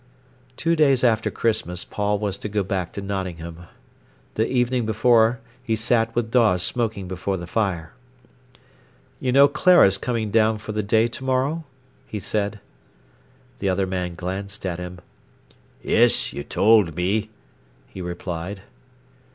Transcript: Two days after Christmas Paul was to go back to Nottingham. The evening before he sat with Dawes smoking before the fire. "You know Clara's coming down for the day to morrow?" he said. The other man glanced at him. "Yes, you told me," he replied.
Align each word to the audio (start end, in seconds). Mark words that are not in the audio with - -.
Two 0.57 0.75
days 0.75 1.03
after 1.03 1.29
Christmas 1.29 1.85
Paul 1.85 2.17
was 2.17 2.39
to 2.39 2.49
go 2.49 2.63
back 2.63 2.91
to 2.93 3.03
Nottingham. 3.03 3.67
The 4.33 4.47
evening 4.49 4.83
before 4.83 5.39
he 5.61 5.75
sat 5.75 6.15
with 6.15 6.31
Dawes 6.31 6.63
smoking 6.63 7.07
before 7.07 7.37
the 7.37 7.45
fire. 7.45 7.93
"You 9.19 9.31
know 9.31 9.47
Clara's 9.47 9.99
coming 9.99 10.31
down 10.31 10.57
for 10.57 10.71
the 10.71 10.81
day 10.81 11.05
to 11.05 11.23
morrow?" 11.23 11.65
he 12.07 12.19
said. 12.19 12.59
The 13.59 13.69
other 13.69 13.85
man 13.85 14.15
glanced 14.15 14.65
at 14.65 14.79
him. 14.79 15.01
"Yes, 15.83 16.33
you 16.33 16.43
told 16.43 16.95
me," 16.95 17.29
he 17.87 18.01
replied. 18.01 18.63